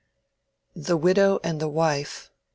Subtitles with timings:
[0.75, 2.31] THE WIDOW AND THE WIFE.